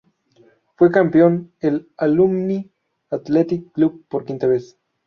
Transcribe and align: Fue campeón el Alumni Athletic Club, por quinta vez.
Fue 0.77 0.91
campeón 0.91 1.53
el 1.59 1.91
Alumni 1.95 2.71
Athletic 3.11 3.71
Club, 3.71 4.03
por 4.09 4.25
quinta 4.25 4.47
vez. 4.47 4.79